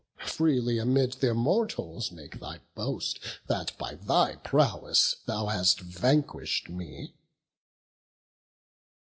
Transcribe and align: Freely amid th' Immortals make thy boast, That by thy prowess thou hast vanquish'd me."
Freely 0.25 0.79
amid 0.79 1.11
th' 1.21 1.25
Immortals 1.25 2.11
make 2.11 2.39
thy 2.39 2.59
boast, 2.73 3.19
That 3.45 3.77
by 3.77 3.93
thy 3.93 4.37
prowess 4.37 5.17
thou 5.27 5.45
hast 5.45 5.79
vanquish'd 5.81 6.69
me." 6.71 7.13